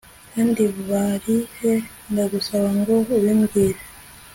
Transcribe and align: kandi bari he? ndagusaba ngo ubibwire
kandi 0.33 0.63
bari 0.89 1.37
he? 1.57 1.73
ndagusaba 2.11 2.67
ngo 2.79 2.93
ubibwire 3.15 3.79